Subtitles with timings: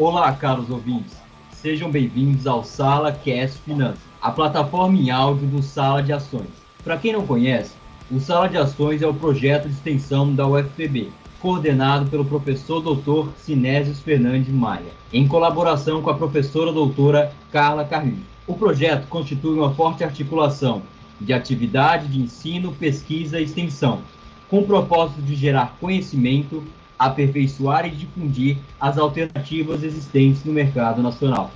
[0.00, 1.16] Olá, caros ouvintes.
[1.50, 6.46] Sejam bem-vindos ao Sala Cast Finanças, a plataforma em áudio do Sala de Ações.
[6.84, 7.74] Para quem não conhece,
[8.08, 11.08] o Sala de Ações é o projeto de extensão da UFPB,
[11.40, 13.30] coordenado pelo professor Dr.
[13.38, 18.22] Sinésios Fernandes Maia, em colaboração com a professora doutora Carla Carlinhos.
[18.46, 20.80] O projeto constitui uma forte articulação
[21.20, 24.02] de atividade de ensino, pesquisa e extensão,
[24.48, 26.62] com o propósito de gerar conhecimento,
[26.98, 31.50] aperfeiçoar e difundir as alternativas existentes no mercado nacional.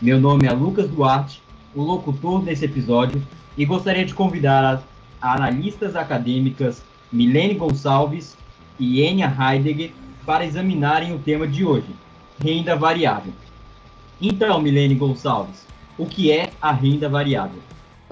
[0.00, 1.42] Meu nome é Lucas Duarte,
[1.74, 3.22] o locutor desse episódio,
[3.56, 4.80] e gostaria de convidar as
[5.20, 8.36] analistas acadêmicas Milene Gonçalves
[8.78, 9.92] e Enya Heidegger
[10.26, 11.88] para examinarem o tema de hoje,
[12.42, 13.32] renda variável.
[14.20, 15.66] Então, Milene Gonçalves,
[15.98, 17.60] o que é a renda variável?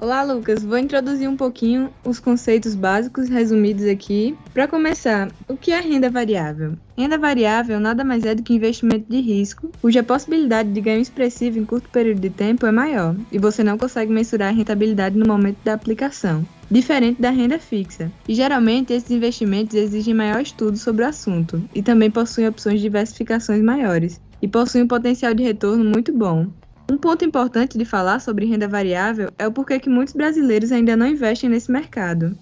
[0.01, 0.63] Olá, Lucas.
[0.63, 4.35] Vou introduzir um pouquinho os conceitos básicos resumidos aqui.
[4.51, 6.73] Para começar, o que é renda variável?
[6.97, 11.59] Renda variável nada mais é do que investimento de risco, cuja possibilidade de ganho expressivo
[11.59, 15.27] em curto período de tempo é maior, e você não consegue mensurar a rentabilidade no
[15.27, 18.11] momento da aplicação, diferente da renda fixa.
[18.27, 22.81] E geralmente esses investimentos exigem maior estudo sobre o assunto, e também possuem opções de
[22.81, 26.47] diversificações maiores, e possuem um potencial de retorno muito bom.
[26.91, 30.97] Um ponto importante de falar sobre renda variável é o porquê que muitos brasileiros ainda
[30.97, 32.37] não investem nesse mercado.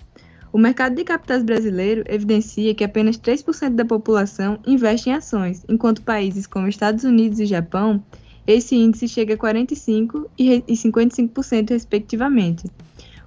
[0.52, 6.02] O mercado de capitais brasileiro evidencia que apenas 3% da população investe em ações, enquanto
[6.02, 8.04] países como Estados Unidos e Japão,
[8.48, 12.66] esse índice chega a 45% e 55%, respectivamente.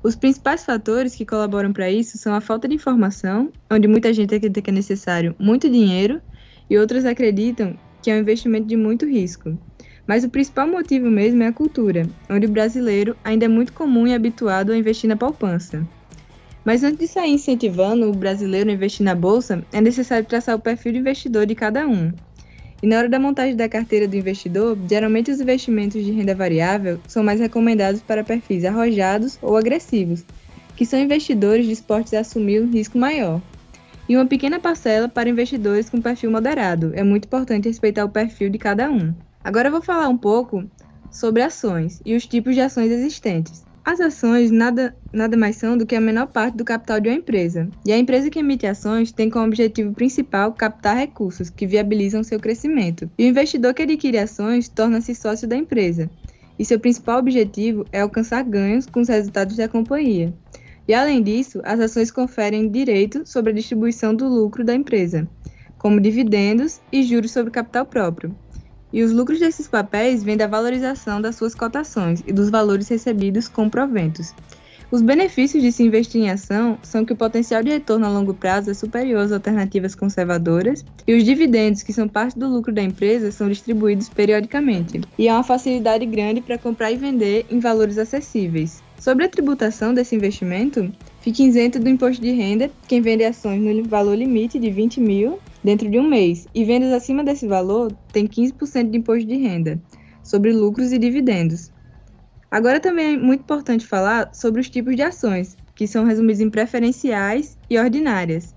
[0.02, 4.34] Os principais fatores que colaboram para isso são a falta de informação, onde muita gente
[4.34, 6.20] acredita que é necessário muito dinheiro
[6.68, 9.56] e outros acreditam que é um investimento de muito risco.
[10.06, 14.06] Mas o principal motivo mesmo é a cultura, onde o brasileiro ainda é muito comum
[14.06, 15.86] e habituado a investir na poupança.
[16.64, 20.60] Mas antes de sair incentivando o brasileiro a investir na bolsa, é necessário traçar o
[20.60, 22.12] perfil de investidor de cada um.
[22.82, 26.98] E na hora da montagem da carteira do investidor, geralmente os investimentos de renda variável
[27.06, 30.24] são mais recomendados para perfis arrojados ou agressivos,
[30.76, 33.40] que são investidores dispostos a assumir um risco maior.
[34.08, 36.90] E uma pequena parcela para investidores com perfil moderado.
[36.94, 39.14] É muito importante respeitar o perfil de cada um.
[39.44, 40.64] Agora eu vou falar um pouco
[41.10, 43.64] sobre ações e os tipos de ações existentes.
[43.84, 47.16] As ações nada, nada mais são do que a menor parte do capital de uma
[47.16, 52.22] empresa, e a empresa que emite ações tem como objetivo principal captar recursos que viabilizam
[52.22, 53.10] seu crescimento.
[53.18, 56.08] E o investidor que adquire ações torna-se sócio da empresa,
[56.56, 60.32] e seu principal objetivo é alcançar ganhos com os resultados da companhia.
[60.86, 65.28] E além disso, as ações conferem direito sobre a distribuição do lucro da empresa,
[65.76, 68.32] como dividendos e juros sobre capital próprio
[68.92, 73.48] e os lucros desses papéis vêm da valorização das suas cotações e dos valores recebidos
[73.48, 74.34] com proventos.
[74.92, 78.34] Os benefícios de se investir em ação são que o potencial de retorno a longo
[78.34, 82.82] prazo é superior às alternativas conservadoras e os dividendos, que são parte do lucro da
[82.82, 85.00] empresa, são distribuídos periodicamente.
[85.16, 88.82] E há uma facilidade grande para comprar e vender em valores acessíveis.
[88.98, 90.92] Sobre a tributação desse investimento,
[91.22, 95.38] fica isento do imposto de renda quem vende ações no valor limite de 20 mil
[95.62, 99.80] dentro de um mês, e vendas acima desse valor têm 15% de imposto de renda
[100.22, 101.70] sobre lucros e dividendos.
[102.50, 106.50] Agora também é muito importante falar sobre os tipos de ações, que são resumidos em
[106.50, 108.54] preferenciais e ordinárias.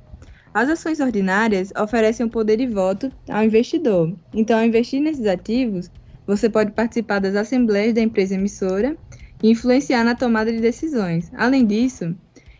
[0.54, 4.14] As ações ordinárias oferecem o um poder de voto ao investidor.
[4.34, 5.92] Então, ao investir nesses ativos,
[6.26, 8.98] você pode participar das assembleias da empresa emissora
[9.44, 11.32] e influenciar na tomada de decisões.
[11.36, 12.16] Além disso,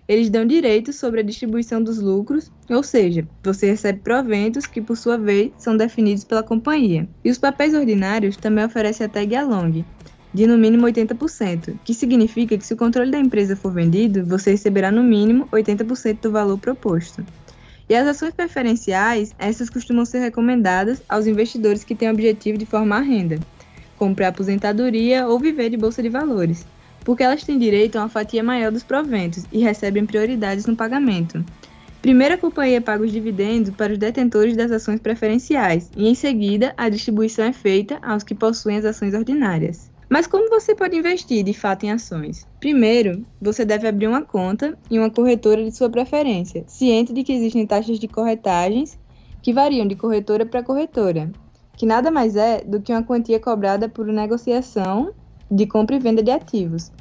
[0.08, 4.96] eles dão direitos sobre a distribuição dos lucros, ou seja, você recebe proventos que, por
[4.96, 7.10] sua vez, são definidos pela companhia.
[7.24, 9.84] E os papéis ordinários também oferecem a tag along,
[10.32, 14.52] de no mínimo 80%, que significa que se o controle da empresa for vendido, você
[14.52, 17.26] receberá no mínimo 80% do valor proposto.
[17.90, 22.66] E as ações preferenciais, essas costumam ser recomendadas aos investidores que têm o objetivo de
[22.66, 23.40] formar renda,
[23.98, 26.66] comprar aposentadoria ou viver de bolsa de valores
[27.06, 31.46] porque elas têm direito a uma fatia maior dos proventos e recebem prioridades no pagamento.
[32.02, 36.74] Primeiro, a companhia paga os dividendos para os detentores das ações preferenciais e, em seguida,
[36.76, 39.90] a distribuição é feita aos que possuem as ações ordinárias.
[40.10, 42.46] Mas como você pode investir de fato em ações?
[42.60, 47.34] Primeiro, você deve abrir uma conta em uma corretora de sua preferência, ciente de que
[47.34, 49.00] existem taxas de corretagens
[49.42, 51.32] que variam de corretora para corretora,
[51.76, 55.12] que nada mais é do que uma quantia cobrada por negociação
[55.50, 56.92] de compra e venda de ativos.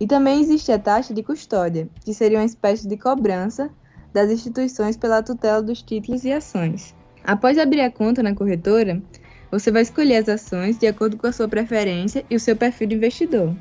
[0.00, 3.70] E também existe a taxa de custódia, que seria uma espécie de cobrança
[4.12, 6.94] das instituições pela tutela dos títulos e ações.
[7.24, 9.02] Após abrir a conta na corretora,
[9.50, 12.88] você vai escolher as ações de acordo com a sua preferência e o seu perfil
[12.88, 13.54] de investidor.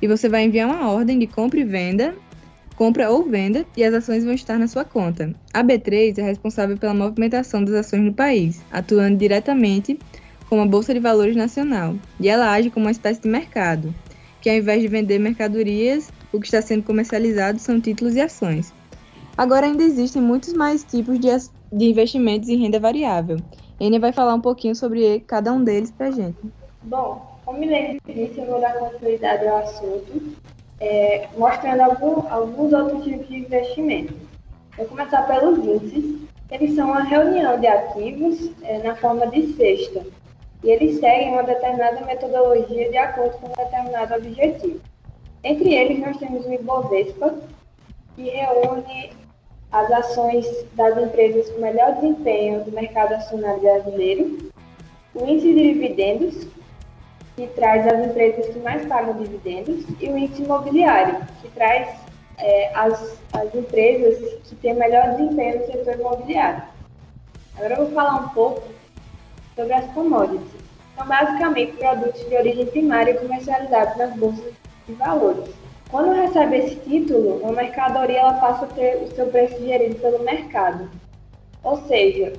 [0.00, 2.14] E você vai enviar uma ordem de compra e venda,
[2.76, 5.34] compra ou venda, e as ações vão estar na sua conta.
[5.52, 9.98] A B3 é responsável pela movimentação das ações no país, atuando diretamente
[10.54, 13.92] como a Bolsa de Valores Nacional, e ela age como uma espécie de mercado,
[14.40, 18.72] que ao invés de vender mercadorias, o que está sendo comercializado são títulos e ações.
[19.36, 21.26] Agora ainda existem muitos mais tipos de,
[21.72, 23.38] de investimentos em renda variável.
[23.80, 26.38] Enia vai falar um pouquinho sobre cada um deles para a gente.
[26.84, 30.36] Bom, como Milene disse, eu vou dar continuidade ao assunto,
[30.78, 34.14] é, mostrando algum, alguns outros tipos de investimento.
[34.76, 36.20] Vou começar pelos índices.
[36.48, 40.06] Eles são uma reunião de ativos é, na forma de cesta,
[40.64, 44.80] e eles seguem uma determinada metodologia de acordo com um determinado objetivo.
[45.44, 47.34] Entre eles, nós temos o Ibovespa,
[48.16, 49.12] que reúne
[49.70, 54.38] as ações das empresas com melhor desempenho do mercado acionário brasileiro,
[55.14, 56.46] o índice de dividendos,
[57.36, 61.94] que traz as empresas que mais pagam dividendos, e o índice imobiliário, que traz
[62.38, 66.62] é, as, as empresas que têm melhor desempenho no setor imobiliário.
[67.56, 68.62] Agora eu vou falar um pouco
[69.54, 70.64] sobre as commodities.
[70.96, 74.52] São basicamente produtos de origem primária comercializados nas bolsas
[74.86, 75.50] de valores.
[75.90, 80.24] Quando recebe esse título, uma mercadoria ela passa a ter o seu preço gerido pelo
[80.24, 80.90] mercado.
[81.62, 82.32] Ou seja,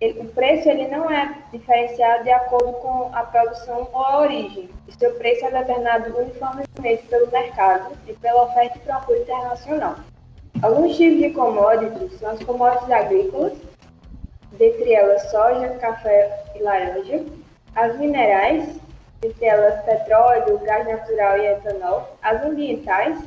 [0.00, 4.68] ele, o preço ele não é diferenciado de acordo com a produção ou a origem.
[4.88, 9.96] O seu preço é determinado uniformemente pelo mercado e pela oferta e procura internacional.
[10.62, 13.52] Alguns tipos de commodities são as commodities agrícolas,
[14.58, 17.24] dentre elas soja, café laranja,
[17.74, 18.76] as minerais,
[19.22, 23.18] entre elas petróleo, gás natural e etanol, as ambientais,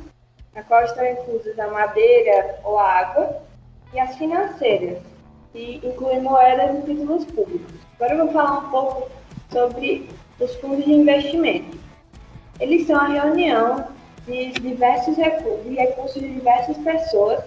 [0.54, 3.42] na qual estão inclusas a madeira ou a água,
[3.92, 4.98] e as financeiras,
[5.52, 7.74] que incluem moedas e títulos públicos.
[7.94, 9.10] Agora eu vou falar um pouco
[9.50, 11.78] sobre os fundos de investimento.
[12.60, 13.86] Eles são a reunião
[14.26, 17.42] de diversos recursos, de recursos de diversas pessoas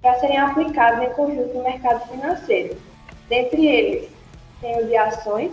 [0.00, 2.76] para serem aplicados em conjunto no mercado financeiro.
[3.28, 4.10] Dentre eles,
[4.62, 5.52] tem o de ações,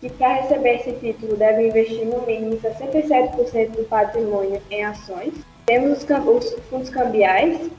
[0.00, 5.32] que para receber esse título deve investir no mínimo 67% do patrimônio em ações.
[5.64, 7.70] Temos os, os fundos cambiais,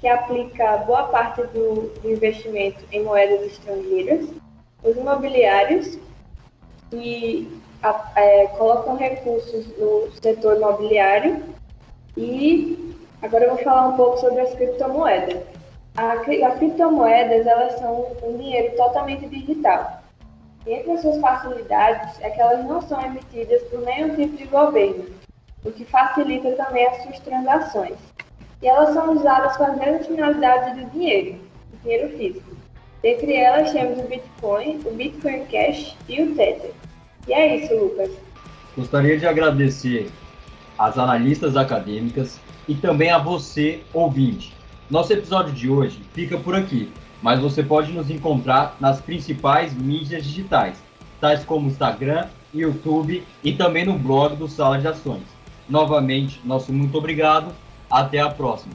[0.00, 4.28] que aplica boa parte do, do investimento em moedas estrangeiras.
[4.82, 5.98] Os imobiliários,
[6.90, 11.44] que a, é, colocam recursos no setor imobiliário.
[12.16, 15.57] E agora eu vou falar um pouco sobre as criptomoedas.
[15.98, 16.22] As
[16.58, 19.98] criptomoedas elas são um dinheiro totalmente digital
[20.68, 25.06] entre as suas facilidades é que elas não são emitidas por nenhum tipo de governo,
[25.64, 27.96] o que facilita também as suas transações.
[28.60, 31.38] E elas são usadas com as mesmas finalidades do dinheiro,
[31.72, 32.56] o dinheiro físico.
[33.02, 36.72] Dentre elas temos o Bitcoin, o Bitcoin Cash e o Tether.
[37.26, 38.10] E é isso, Lucas.
[38.76, 40.10] Gostaria de agradecer
[40.78, 44.57] às analistas acadêmicas e também a você, ouvinte.
[44.90, 46.90] Nosso episódio de hoje fica por aqui
[47.22, 50.82] mas você pode nos encontrar nas principais mídias digitais,
[51.20, 55.24] tais como Instagram, YouTube e também no blog do Sala de Ações.
[55.68, 57.52] Novamente, nosso muito obrigado.
[57.90, 58.74] Até a próxima.